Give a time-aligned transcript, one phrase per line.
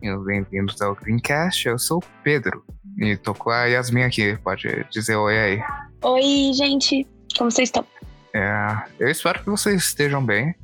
[0.00, 2.64] Bem-vindos ao Greencast, eu sou o Pedro.
[2.96, 5.62] E tô com a Yasmin aqui, pode dizer oi aí.
[6.02, 7.06] Oi, gente,
[7.36, 7.84] como vocês estão?
[8.34, 10.54] É, eu espero que vocês estejam bem.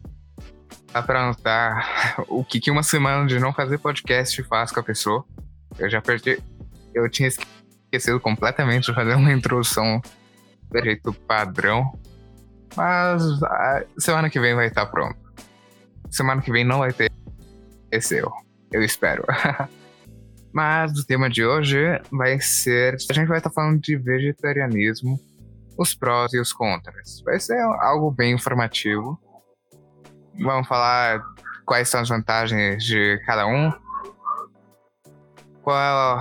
[0.90, 4.82] Dá pra notar o que, que uma semana de não fazer podcast faz com a
[4.82, 5.22] pessoa.
[5.78, 6.42] Eu já perdi.
[6.94, 10.00] Eu tinha esquecido completamente de fazer uma introdução
[10.70, 11.92] do jeito padrão.
[12.74, 15.18] Mas a semana que vem vai estar pronto.
[16.10, 17.12] Semana que vem não vai ter
[17.90, 18.45] esse erro.
[18.72, 19.24] Eu espero.
[20.52, 21.78] Mas o tema de hoje
[22.10, 22.96] vai ser.
[23.10, 25.20] A gente vai estar falando de vegetarianismo,
[25.76, 27.20] os prós e os contras.
[27.24, 29.20] Vai ser algo bem informativo.
[30.38, 31.22] Vamos falar
[31.66, 33.70] quais são as vantagens de cada um.
[35.62, 36.20] Qual,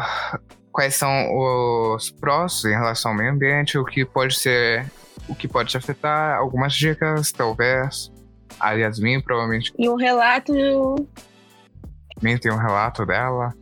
[0.72, 4.86] quais são os prós em relação ao meio ambiente, o que pode ser.
[5.30, 8.12] O que pode te afetar, algumas dicas, talvez.
[8.60, 9.74] A Yasmin provavelmente.
[9.78, 10.54] E um relato
[12.34, 13.54] tem um relato dela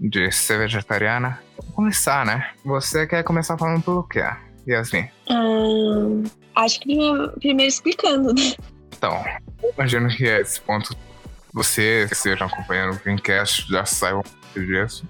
[0.00, 1.38] de ser vegetariana.
[1.58, 2.50] Vamos começar, né?
[2.64, 4.24] Você quer começar falando pelo quê,
[4.66, 5.08] Yasmin?
[5.28, 6.24] Hum,
[6.56, 6.96] acho que
[7.38, 8.54] primeiro explicando, né?
[8.96, 9.22] Então,
[9.76, 10.96] imagino que a esse ponto
[11.52, 14.22] você, que estejam acompanhando o Greencast, já saibam
[14.54, 15.04] disso.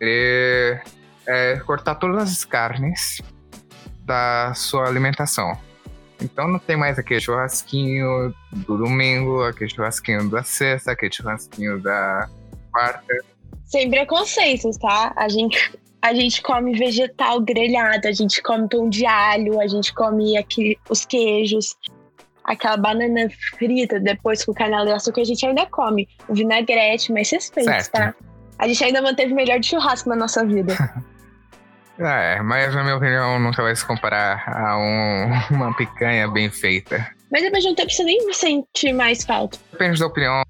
[0.00, 0.78] E
[1.26, 3.20] é cortar todas as carnes
[4.04, 5.56] da sua alimentação.
[6.20, 12.28] Então não tem mais aquele churrasquinho do domingo, aquele churrasquinho da sexta, aquele churrasquinho da
[12.72, 13.14] quarta.
[13.66, 15.12] Sem preconceitos, tá?
[15.16, 19.92] A gente, a gente come vegetal grelhado, a gente come pão de alho, a gente
[19.92, 21.76] come aqui, os queijos,
[22.44, 23.28] aquela banana
[23.58, 26.08] frita depois com canela e açúcar, a gente ainda come.
[26.28, 28.14] O vinagrete, mais respeito, tá?
[28.58, 30.74] A gente ainda manteve o melhor de churrasco na nossa vida.
[31.98, 37.06] É, mas na minha opinião nunca vai se comparar a um, uma picanha bem feita.
[37.30, 39.58] Mas ao mesmo tempo você nem sente mais falta.
[39.72, 40.42] Depende da opinião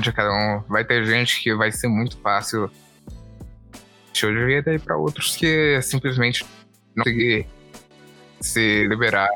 [0.00, 0.62] de cada um.
[0.68, 2.70] Vai ter gente que vai ser muito fácil
[4.12, 6.44] show de vida e para outros que simplesmente
[6.94, 7.46] não conseguir
[8.40, 9.28] se liberar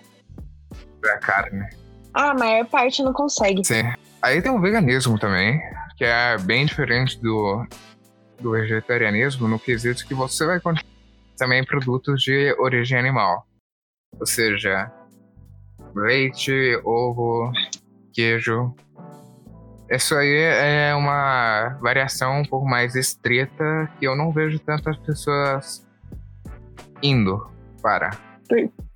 [1.01, 1.67] da carne.
[2.13, 3.65] Ah, a maior parte não consegue.
[3.65, 3.93] Sim.
[4.23, 5.61] Aí tem o veganismo também,
[5.97, 7.67] que é bem diferente do,
[8.41, 10.96] do vegetarianismo no quesito que você vai continuar
[11.37, 13.47] também produtos de origem animal.
[14.19, 14.91] Ou seja,
[15.95, 16.53] leite,
[16.85, 17.53] ovo,
[18.13, 18.75] queijo.
[19.91, 25.87] Isso aí é uma variação um pouco mais estreita que eu não vejo tantas pessoas
[27.03, 27.47] indo
[27.83, 28.11] para.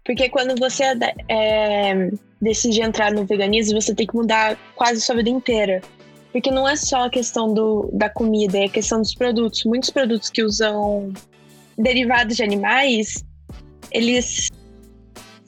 [0.05, 0.84] Porque quando você
[1.28, 5.81] é, decide entrar no veganismo, você tem que mudar quase sua vida inteira.
[6.33, 9.65] Porque não é só a questão do, da comida, é a questão dos produtos.
[9.65, 11.12] Muitos produtos que usam
[11.83, 13.25] derivados de animais,
[13.91, 14.49] eles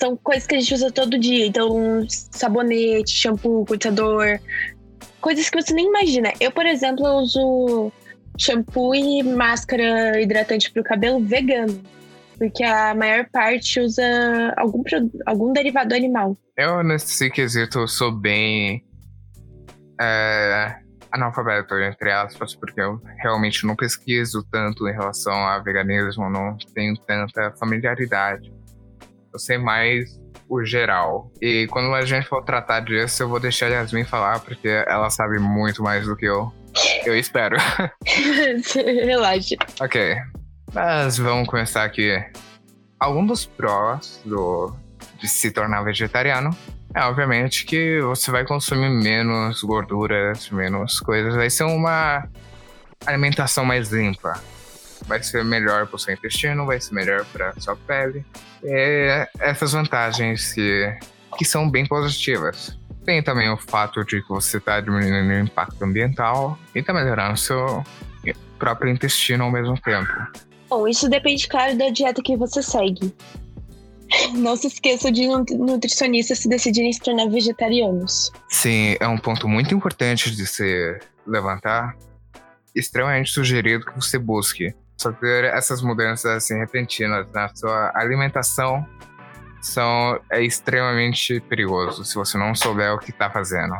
[0.00, 1.47] são coisas que a gente usa todo dia.
[1.47, 4.41] Então, sabonete, shampoo, cortador,
[5.21, 6.32] coisas que você nem imagina.
[6.41, 7.92] Eu, por exemplo, uso
[8.38, 11.81] shampoo e máscara hidratante para o cabelo vegano.
[12.37, 14.82] Porque a maior parte usa algum,
[15.26, 16.37] algum derivado animal.
[16.56, 18.84] Eu, nesse quesito, sou bem.
[20.00, 20.81] É,
[21.12, 26.96] analfabeto, entre aspas, porque eu realmente não pesquiso tanto em relação a veganismo, não tenho
[26.96, 28.52] tanta familiaridade.
[29.32, 31.30] Eu sei mais o geral.
[31.40, 35.10] E quando a gente for tratar disso, eu vou deixar a Yasmin falar, porque ela
[35.10, 36.52] sabe muito mais do que eu.
[37.04, 37.56] Eu espero.
[38.74, 39.56] Relaxa.
[39.80, 40.16] Ok.
[40.72, 42.22] Mas vamos começar aqui.
[42.98, 44.74] Algum dos prós do,
[45.18, 46.56] de se tornar vegetariano
[46.94, 51.34] é, obviamente que você vai consumir menos gorduras, menos coisas.
[51.34, 52.28] Vai ser uma
[53.06, 54.41] alimentação mais limpa.
[55.06, 58.25] Vai ser melhor para o seu intestino, vai ser melhor para sua pele.
[58.62, 60.97] E essas vantagens que,
[61.36, 62.78] que são bem positivas.
[63.04, 67.34] Tem também o fato de que você está diminuindo o impacto ambiental e está melhorando
[67.34, 67.84] o seu
[68.59, 70.12] próprio intestino ao mesmo tempo.
[70.70, 73.12] Bom, isso depende, claro, da dieta que você segue.
[74.34, 78.30] Não se esqueça de nutricionistas se decidirem se tornar vegetarianos.
[78.48, 81.97] Sim, é um ponto muito importante de se levantar.
[82.74, 88.86] Extremamente sugerido que você busque fazer essas mudanças assim, repentinas na sua alimentação
[89.60, 93.74] são é extremamente perigoso se você não souber o que está fazendo.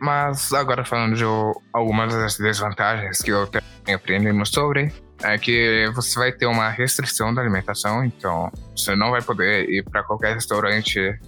[0.00, 1.24] Mas agora falando de
[1.72, 4.92] algumas das desvantagens que eu tenho aprendido sobre,
[5.24, 9.82] é que você vai ter uma restrição da alimentação, então você não vai poder ir
[9.82, 11.18] para qualquer restaurante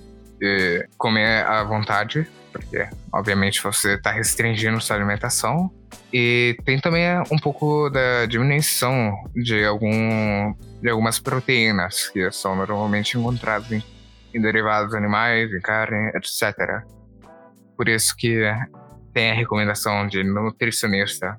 [0.40, 5.70] e comer à vontade, porque obviamente você está restringindo sua alimentação.
[6.12, 13.18] E tem também um pouco da diminuição de, algum, de algumas proteínas que são normalmente
[13.18, 13.82] encontradas em,
[14.34, 16.82] em derivados animais, em carne, etc.
[17.76, 18.42] Por isso que
[19.12, 21.36] tem a recomendação de nutricionista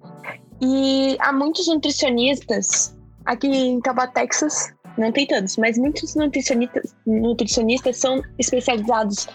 [0.61, 2.95] E há muitos nutricionistas
[3.25, 9.27] aqui em Tauba, Texas, não tem tantos, mas muitos nutricionistas, nutricionistas são especializados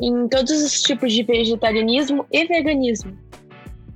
[0.00, 3.16] em todos os tipos de vegetarianismo e veganismo.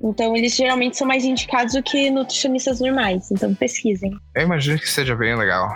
[0.02, 3.30] Então, eles geralmente são mais indicados do que nutricionistas normais.
[3.30, 4.12] Então, pesquisem.
[4.34, 5.68] Eu imagino que seja bem legal.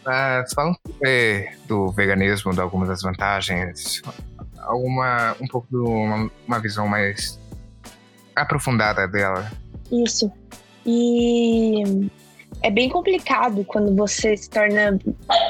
[0.00, 0.76] Uh, falando
[1.66, 4.02] do veganismo, de algumas das vantagens,
[4.58, 7.38] alguma um pouco de uma, uma visão mais
[8.34, 9.50] aprofundada dela.
[9.90, 10.30] Isso.
[10.86, 11.82] E
[12.62, 14.98] é bem complicado quando você se torna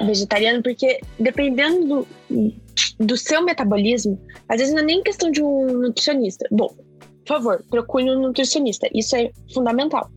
[0.04, 2.54] vegetariano, porque dependendo do,
[2.98, 6.46] do seu metabolismo, às vezes não é nem questão de um nutricionista.
[6.50, 6.74] Bom,
[7.24, 8.88] por favor, procure um nutricionista.
[8.94, 10.10] Isso é fundamental.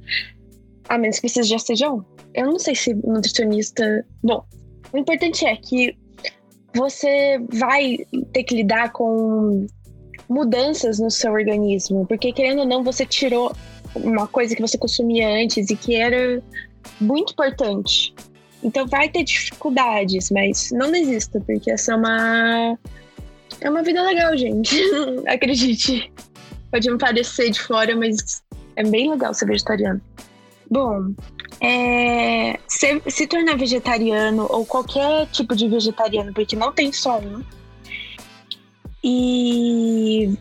[0.90, 2.06] A menos que vocês já sejam.
[2.34, 4.06] Eu não sei se nutricionista.
[4.24, 4.44] Bom,
[4.94, 5.96] o importante é que
[6.74, 7.98] você vai
[8.32, 9.68] ter que lidar com
[10.30, 13.54] mudanças no seu organismo, porque querendo ou não, você tirou
[13.96, 16.42] uma coisa que você consumia antes e que era
[17.00, 18.14] muito importante.
[18.64, 22.78] Então vai ter dificuldades, mas não desista, porque essa é uma
[23.60, 24.76] é uma vida legal, gente.
[25.28, 26.12] Acredite.
[26.72, 28.42] Pode me parecer de fora, mas
[28.76, 30.02] é bem legal ser vegetariano.
[30.70, 31.14] Bom,
[31.60, 37.44] é, se, se tornar vegetariano ou qualquer tipo de vegetariano, porque não tem só um.
[39.04, 40.34] E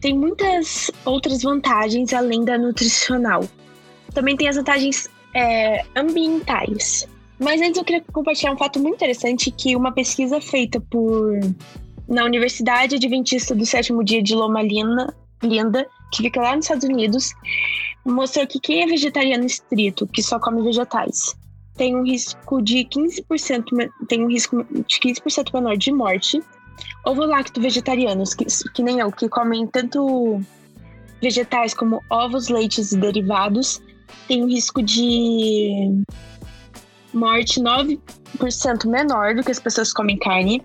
[0.00, 3.44] tem muitas outras vantagens além da nutricional.
[4.14, 7.06] Também tem as vantagens é, ambientais.
[7.38, 11.38] Mas antes eu queria compartilhar um fato muito interessante que uma pesquisa feita por
[12.08, 16.84] na Universidade Adventista do Sétimo Dia de Loma Linda, Linda, que fica lá nos Estados
[16.84, 17.32] Unidos,
[18.04, 21.36] mostrou que quem é vegetariano estrito, que só come vegetais,
[21.76, 23.64] tem um risco de 15%,
[24.08, 26.42] tem um risco de 15% menor de morte.
[27.04, 28.44] Ovo-lacto vegetarianos, que,
[28.74, 30.40] que nem eu, que comem tanto
[31.20, 33.80] vegetais como ovos, leites e derivados,
[34.26, 36.02] tem um risco de
[37.12, 37.98] morte 9%
[38.86, 40.62] menor do que as pessoas que comem carne.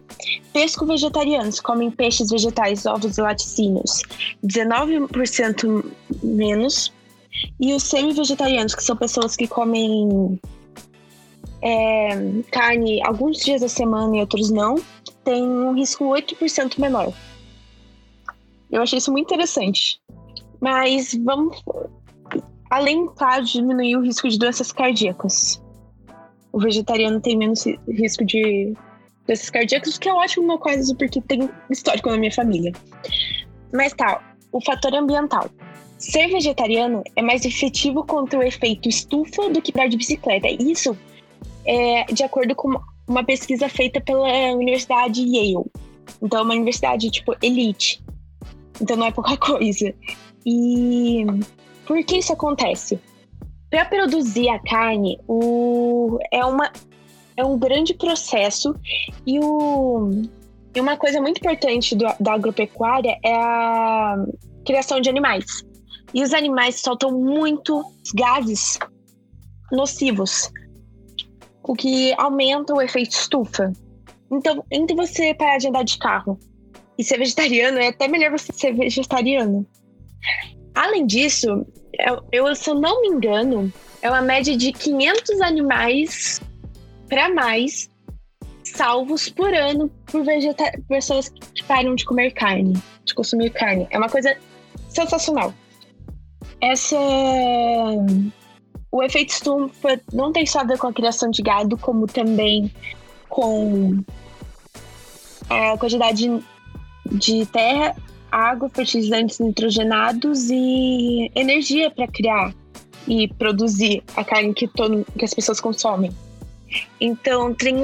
[0.51, 4.01] Pesco vegetarianos comem peixes, vegetais, ovos e laticínios,
[4.45, 5.85] 19%
[6.21, 6.93] menos.
[7.59, 10.39] E os semi-vegetarianos, que são pessoas que comem
[11.61, 12.09] é,
[12.51, 14.75] carne alguns dias da semana e outros não,
[15.23, 17.13] tem um risco 8% menor.
[18.71, 19.99] Eu achei isso muito interessante.
[20.59, 21.61] Mas vamos
[22.69, 25.61] além, claro, de diminuir o risco de doenças cardíacas.
[26.51, 28.73] O vegetariano tem menos risco de
[29.27, 32.71] doenças cardíacas, o que é ótimo no caso, porque tem histórico na minha família.
[33.71, 34.21] Mas tá,
[34.51, 35.49] o fator ambiental.
[35.97, 40.47] Ser vegetariano é mais efetivo contra o efeito estufa do que andar de bicicleta.
[40.49, 40.97] Isso
[41.65, 45.65] é de acordo com uma pesquisa feita pela Universidade Yale.
[46.21, 48.03] Então, é uma universidade, tipo, elite.
[48.81, 49.93] Então, não é pouca coisa.
[50.45, 51.25] E
[51.85, 52.99] por que isso acontece?
[53.69, 56.71] Para produzir a carne, o, é, uma,
[57.35, 58.75] é um grande processo
[59.25, 60.09] e, o,
[60.75, 64.15] e uma coisa muito importante do, da agropecuária é a
[64.65, 65.63] criação de animais.
[66.13, 67.83] E os animais soltam muitos
[68.13, 68.77] gases
[69.71, 70.51] nocivos,
[71.63, 73.71] o que aumenta o efeito estufa.
[74.31, 76.39] Então, entre você parar de andar de carro
[76.97, 79.65] e ser vegetariano, é até melhor você ser vegetariano.
[80.75, 81.65] Além disso,
[82.31, 86.41] eu, se eu não me engano, é uma média de 500 animais
[87.07, 87.89] para mais
[88.63, 90.23] salvos por ano por
[90.87, 92.73] pessoas que param de comer carne,
[93.05, 93.87] de consumir carne.
[93.91, 94.35] É uma coisa
[94.89, 95.53] sensacional.
[96.61, 96.97] Essa.
[98.93, 102.71] O efeito estufa não tem só a ver com a criação de gado, como também
[103.27, 104.03] com
[105.49, 106.29] a quantidade
[107.11, 107.95] de terra
[108.31, 112.53] água, fertilizantes nitrogenados e energia para criar
[113.07, 116.11] e produzir a carne que, todo, que as pessoas consomem.
[117.01, 117.75] Então, tem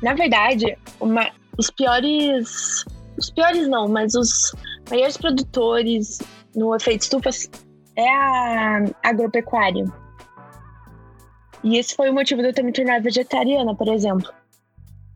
[0.00, 2.84] na verdade, uma, os piores.
[3.16, 4.54] Os piores não, mas os
[4.88, 6.20] maiores produtores
[6.54, 7.30] no efeito estufa
[7.96, 9.84] é a agropecuária.
[11.64, 14.30] E esse foi o motivo de eu ter me tornado vegetariana, por exemplo.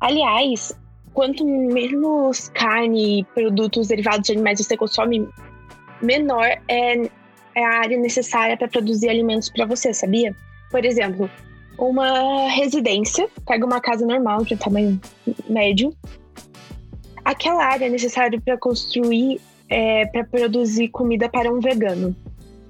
[0.00, 0.76] Aliás,
[1.14, 5.28] quanto menos carne e produtos derivados de animais você consome,
[6.02, 6.96] menor é,
[7.54, 10.34] é a área necessária para produzir alimentos para você, sabia?
[10.70, 11.30] Por exemplo,
[11.78, 15.00] uma residência, pega uma casa normal de tamanho
[15.48, 15.94] médio,
[17.24, 22.16] aquela área é necessária para construir, é, para produzir comida para um vegano.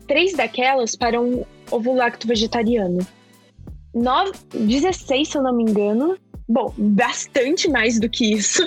[0.07, 3.07] Três daquelas para um ovo lacto vegetariano.
[3.94, 6.16] Nove, 16, se eu não me engano,
[6.49, 8.62] bom, bastante mais do que isso,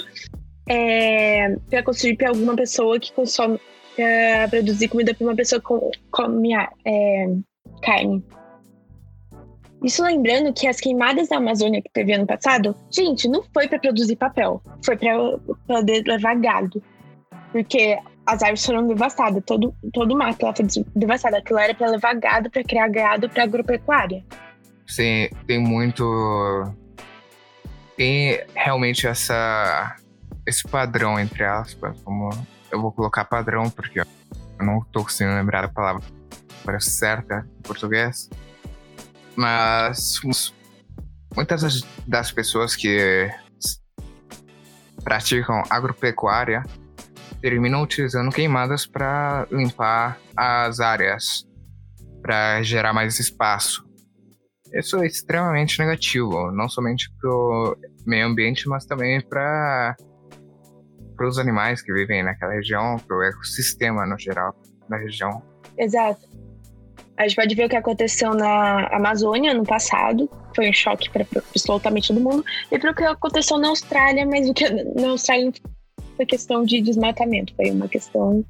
[0.69, 3.59] é, para construir para alguma pessoa que consome,
[3.95, 7.27] para produzir comida para uma pessoa que come é,
[7.81, 8.23] carne.
[9.83, 13.77] Isso lembrando que as queimadas da Amazônia que teve ano passado, gente, não foi para
[13.77, 15.15] produzir papel, foi para
[15.67, 16.81] poder levar gado.
[17.51, 20.65] Porque as árvores foram devastadas, todo, todo o mato lá foi
[20.95, 21.35] devastado.
[21.35, 24.23] Aquilo era para levar gado, para criar gado para agropecuária.
[24.87, 26.03] Sim, tem muito.
[27.97, 29.95] Tem realmente essa
[30.45, 32.29] esse padrão, entre aspas, como
[32.71, 34.05] eu vou colocar padrão, porque eu
[34.65, 36.03] não estou conseguindo lembrar a palavra
[36.79, 38.29] certa em português.
[39.35, 40.19] Mas
[41.35, 43.29] muitas das pessoas que
[45.03, 46.63] praticam agropecuária
[47.41, 51.45] terminam utilizando queimadas para limpar as áreas,
[52.21, 53.84] para gerar mais espaço.
[54.75, 59.95] Isso é extremamente negativo, não somente para o meio ambiente, mas também para
[61.15, 64.53] para os animais que vivem naquela região, para o ecossistema no geral
[64.89, 65.41] da região.
[65.77, 66.27] Exato.
[67.17, 71.25] A gente pode ver o que aconteceu na Amazônia no passado, foi um choque para
[71.37, 75.53] absolutamente todo mundo, e para o que aconteceu na Austrália, mas o que na Austrália
[76.17, 78.45] foi questão de desmatamento, foi uma questão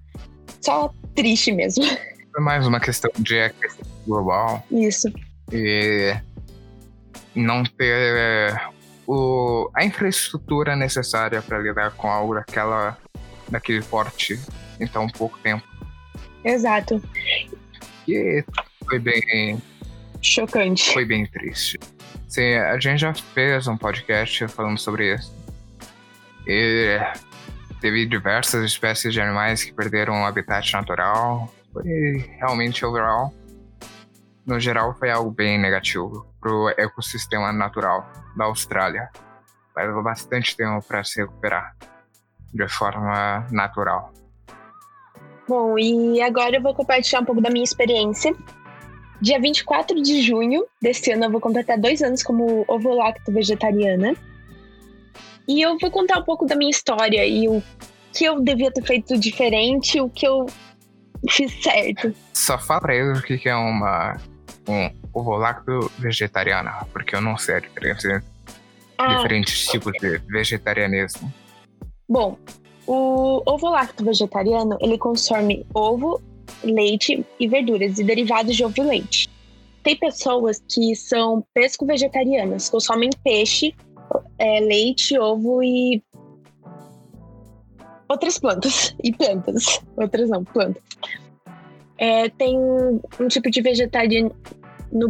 [0.59, 1.83] só triste mesmo.
[2.31, 4.63] Foi mais uma questão de aquecimento global.
[4.71, 5.07] Isso.
[5.51, 6.15] E
[7.35, 8.59] não ter
[9.07, 12.97] o, a infraestrutura necessária para lidar com algo daquela,
[13.49, 14.39] daquele porte
[14.79, 15.65] em tão pouco tempo.
[16.43, 17.01] Exato.
[18.07, 18.43] E
[18.87, 19.61] foi bem.
[20.21, 20.93] Chocante.
[20.93, 21.79] Foi bem triste.
[22.27, 25.33] Sim, a gente já fez um podcast falando sobre isso.
[26.47, 26.99] E
[27.81, 31.53] teve diversas espécies de animais que perderam o habitat natural.
[31.71, 31.83] Foi
[32.39, 33.33] realmente overall.
[34.45, 39.09] No geral, foi algo bem negativo pro ecossistema natural da Austrália.
[39.75, 41.75] Leva bastante tempo para se recuperar
[42.53, 44.13] de forma natural.
[45.47, 48.33] Bom, e agora eu vou compartilhar um pouco da minha experiência.
[49.19, 54.15] Dia 24 de junho deste ano eu vou completar dois anos como ovo-lacto vegetariana.
[55.47, 57.63] E eu vou contar um pouco da minha história e o
[58.13, 60.45] que eu devia ter feito diferente, o que eu
[61.29, 62.13] fiz certo.
[62.33, 64.17] Só fala pra eles o que é uma
[64.67, 68.23] um ovo lacto vegetariana, porque eu não sei a diferença
[68.97, 69.15] ah.
[69.15, 71.31] diferentes tipos de vegetarianismo.
[72.07, 72.37] Bom,
[72.87, 76.21] o ovo lacto vegetariano, ele consome ovo,
[76.63, 79.29] leite e verduras e derivados de ovo e leite.
[79.83, 83.75] Tem pessoas que são pesco-vegetarianas, consomem peixe,
[84.39, 86.03] é, leite, ovo e
[88.07, 89.81] outras plantas e plantas.
[89.95, 90.81] Outras não, plantas.
[91.97, 94.33] É, tem um tipo de vegetariano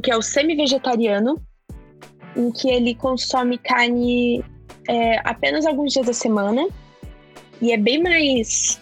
[0.01, 1.41] que é o semi-vegetariano,
[2.35, 4.43] em que ele consome carne
[4.87, 6.67] é, apenas alguns dias da semana.
[7.61, 8.79] E é bem mais.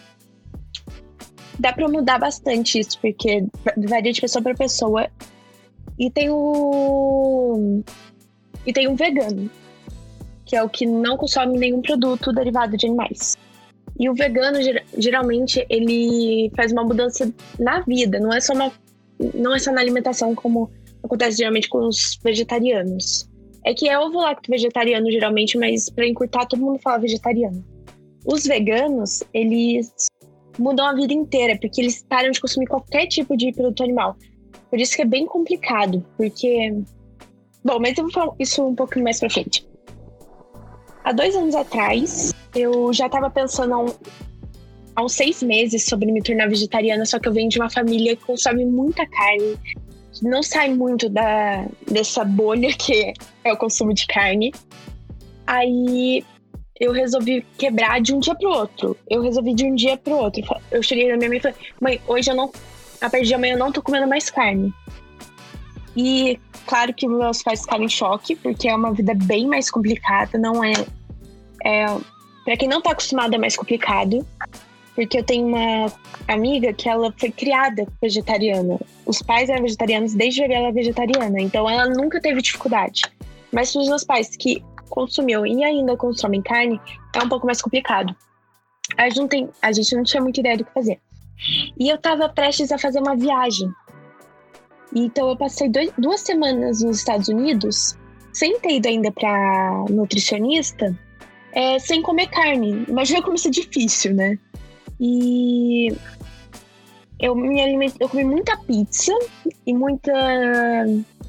[1.59, 3.45] Dá para mudar bastante isso, porque
[3.87, 5.09] varia de pessoa para pessoa.
[5.97, 7.83] E tem o.
[8.65, 9.49] E tem um vegano,
[10.45, 13.37] que é o que não consome nenhum produto derivado de animais.
[13.99, 14.57] E o vegano,
[14.97, 18.71] geralmente, ele faz uma mudança na vida, não é só, uma,
[19.33, 20.71] não é só na alimentação, como
[21.03, 23.29] acontece geralmente com os vegetarianos.
[23.65, 27.63] É que é ovo lacto vegetariano, geralmente, mas para encurtar, todo mundo fala vegetariano.
[28.25, 29.93] Os veganos, eles
[30.57, 34.17] mudam a vida inteira, porque eles param de consumir qualquer tipo de produto animal.
[34.69, 36.73] Por isso que é bem complicado, porque.
[37.63, 39.65] Bom, mas eu vou falar isso um pouquinho mais pra frente.
[41.03, 43.93] Há dois anos atrás, eu já estava pensando há, um,
[44.95, 48.15] há, uns seis meses sobre me tornar vegetariana, só que eu venho de uma família
[48.15, 49.57] que consome muita carne,
[50.21, 54.53] não sai muito da, dessa bolha que é o consumo de carne.
[55.45, 56.23] Aí
[56.79, 58.97] eu resolvi quebrar de um dia pro outro.
[59.09, 60.43] Eu resolvi de um dia pro outro.
[60.71, 62.51] Eu cheguei na minha mãe e falei: mãe, hoje eu não.
[63.01, 64.73] A partir de amanhã eu não tô comendo mais carne.
[65.95, 70.37] E claro que meus pais ficaram em choque, porque é uma vida bem mais complicada,
[70.37, 70.73] não é.
[71.63, 71.85] é
[72.43, 74.25] para quem não tá acostumado é mais complicado,
[74.95, 75.91] porque eu tenho uma
[76.27, 78.79] amiga que ela foi criada vegetariana.
[79.05, 83.01] Os pais eram vegetarianos desde que ela era vegetariana, então ela nunca teve dificuldade.
[83.51, 86.79] Mas para os meus pais que consumiam e ainda consomem carne,
[87.15, 88.15] é um pouco mais complicado.
[88.97, 90.99] A gente não, tem, a gente não tinha muita ideia do que fazer.
[91.79, 93.71] E eu tava prestes a fazer uma viagem
[94.95, 97.97] então eu passei dois, duas semanas nos Estados Unidos,
[98.31, 100.97] sem ter ido ainda para nutricionista,
[101.53, 102.85] é, sem comer carne.
[102.87, 104.37] Imagina como isso é difícil, né?
[104.99, 105.93] E
[107.19, 109.13] eu me alimentei, eu comi muita pizza
[109.65, 110.13] e muita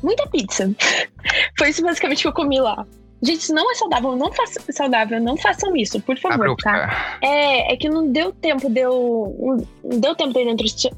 [0.03, 0.71] muita pizza.
[1.59, 2.87] Foi isso basicamente que eu comi lá.
[3.23, 7.19] Gente, isso não é saudável, não façam saudável, não façam isso, por favor, tá?
[7.23, 9.67] É, é que não deu tempo de eu.
[9.83, 10.45] Não deu tempo de ir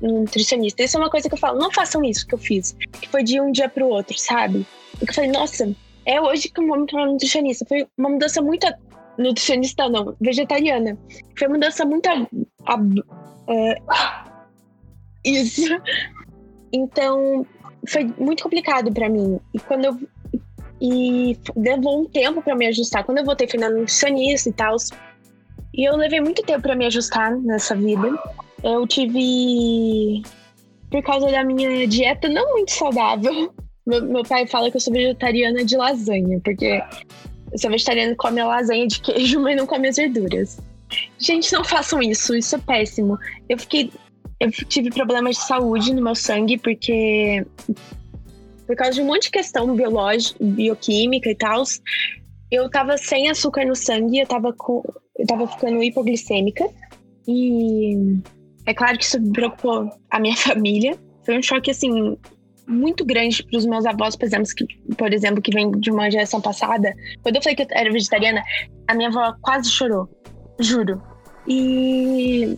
[0.03, 0.83] no nutricionista.
[0.83, 2.77] Isso é uma coisa que eu falo, não façam isso que eu fiz.
[3.01, 4.67] Que foi de um dia pro outro, sabe?
[4.99, 5.73] Porque eu falei, nossa,
[6.05, 7.65] é hoje que eu vou me tornar nutricionista.
[7.69, 8.67] Foi uma mudança muito.
[9.19, 10.99] Nutricionista não, vegetariana.
[11.39, 12.09] Foi uma mudança muito.
[13.49, 13.77] É,
[15.25, 15.63] isso.
[16.73, 17.47] Então,
[17.89, 19.39] foi muito complicado para mim.
[19.55, 19.99] E quando eu
[20.81, 23.05] e levou um tempo para me ajustar.
[23.05, 24.77] Quando eu voltei, fui na nutricionista e tal.
[25.75, 28.19] E eu levei muito tempo para me ajustar nessa vida.
[28.63, 30.23] Eu tive.
[30.91, 33.53] Por causa da minha dieta não muito saudável.
[33.87, 36.83] Meu pai fala que eu sou vegetariana de lasanha, porque
[37.57, 40.61] eu sou vegetariana e come a lasanha de queijo, mas não come as verduras.
[41.19, 43.19] Gente, não façam isso, isso é péssimo.
[43.49, 43.91] Eu fiquei.
[44.39, 47.45] Eu tive problemas de saúde no meu sangue, porque
[48.67, 51.63] por causa de um monte de questão biológica, bioquímica e tal,
[52.51, 54.83] eu tava sem açúcar no sangue, eu tava, com,
[55.19, 56.69] eu tava ficando hipoglicêmica.
[57.27, 58.19] E
[58.67, 60.99] é claro que isso preocupou a minha família.
[61.25, 62.19] Foi um choque, assim,
[62.67, 66.11] muito grande para os meus avós, por exemplo, que, por exemplo, que vem de uma
[66.11, 66.95] geração passada.
[67.23, 68.43] Quando eu falei que eu era vegetariana,
[68.89, 70.09] a minha avó quase chorou.
[70.59, 71.01] Juro.
[71.47, 72.57] E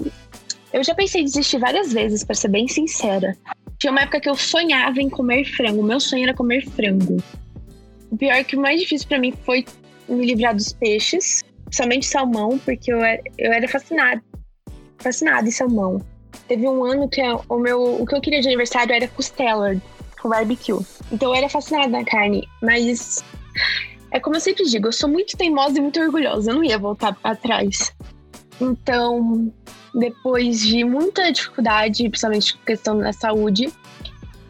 [0.73, 3.37] eu já pensei em desistir várias vezes, para ser bem sincera.
[3.79, 5.83] Tinha uma época que eu sonhava em comer frango.
[5.83, 7.23] Meu sonho era comer frango.
[8.11, 9.65] O pior é que o mais difícil para mim foi
[10.09, 14.23] me livrar dos peixes, somente salmão, porque eu era, eu era fascinada,
[14.99, 16.01] fascinada em salmão.
[16.47, 19.77] Teve um ano que o meu, o que eu queria de aniversário era costela
[20.21, 20.79] com barbecue.
[21.11, 23.25] Então eu era fascinada na carne, mas
[24.11, 26.79] é como eu sempre digo, eu sou muito teimosa e muito orgulhosa, eu não ia
[26.79, 27.93] voltar atrás.
[28.61, 29.53] Então,
[29.95, 33.73] depois de muita dificuldade, principalmente questão da saúde,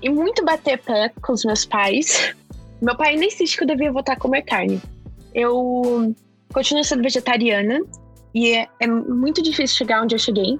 [0.01, 2.35] e muito bater pé com os meus pais,
[2.81, 4.81] meu pai nem insiste que eu devia voltar a comer carne.
[5.35, 6.15] Eu
[6.53, 7.81] continuo sendo vegetariana
[8.35, 10.59] e é, é muito difícil chegar onde eu cheguei.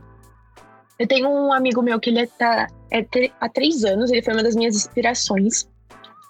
[0.99, 3.07] Eu tenho um amigo meu que ele tá é,
[3.41, 5.69] há três anos, ele foi uma das minhas inspirações.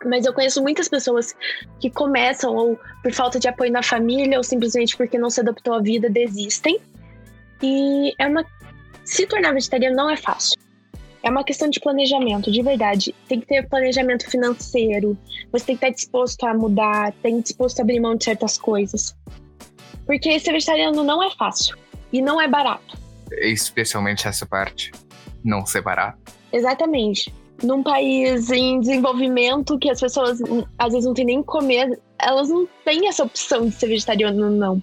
[0.05, 1.35] Mas eu conheço muitas pessoas
[1.81, 5.75] que começam ou por falta de apoio na família ou simplesmente porque não se adaptou
[5.75, 6.79] à vida desistem.
[7.63, 8.45] E é uma.
[9.05, 10.57] Se tornar vegetariano não é fácil.
[11.23, 13.15] É uma questão de planejamento, de verdade.
[13.27, 15.19] Tem que ter planejamento financeiro.
[15.51, 18.25] Você tem que estar disposto a mudar, tem que estar disposto a abrir mão de
[18.25, 19.17] certas coisas.
[20.07, 21.77] Porque ser vegetariano não é fácil.
[22.13, 23.08] E não é barato.
[23.33, 24.93] Especialmente essa parte.
[25.45, 26.19] Não ser barato.
[26.53, 27.33] Exatamente.
[27.63, 30.41] Num país em desenvolvimento que as pessoas
[30.79, 34.83] às vezes não têm nem comer, elas não têm essa opção de ser vegetariano, não.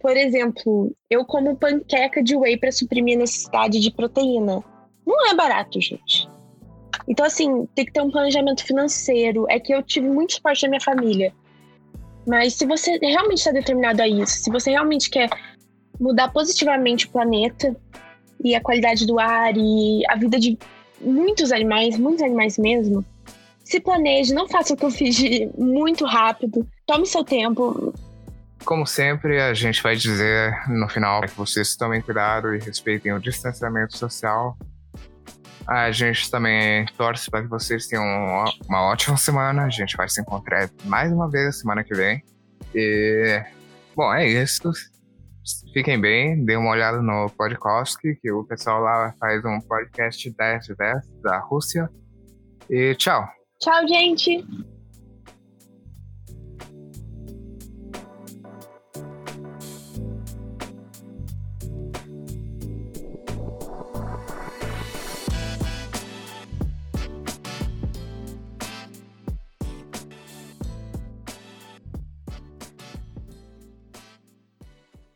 [0.00, 4.62] Por exemplo, eu como panqueca de whey para suprimir a necessidade de proteína.
[5.06, 6.28] Não é barato, gente.
[7.08, 9.46] Então, assim, tem que ter um planejamento financeiro.
[9.48, 11.32] É que eu tive muito suporte da minha família.
[12.26, 15.28] Mas se você realmente está determinado a isso, se você realmente quer
[15.98, 17.74] mudar positivamente o planeta
[18.42, 20.58] e a qualidade do ar e a vida de
[21.00, 23.04] muitos animais, muitos animais mesmo,
[23.64, 25.18] se planeje, não faça o que eu fiz
[25.56, 26.66] muito rápido.
[26.86, 27.94] Tome seu tempo,
[28.64, 33.20] como sempre, a gente vai dizer no final que vocês tomem cuidado e respeitem o
[33.20, 34.56] distanciamento social.
[35.66, 38.04] A gente também torce para que vocês tenham
[38.66, 39.64] uma ótima semana.
[39.64, 42.22] A gente vai se encontrar mais uma vez semana que vem.
[42.74, 43.42] E,
[43.94, 44.72] bom, é isso.
[45.74, 50.66] Fiquem bem, dêem uma olhada no podcast, que o pessoal lá faz um podcast 10
[50.66, 51.90] de 10 da Rússia.
[52.70, 53.26] E tchau.
[53.58, 54.46] Tchau, gente.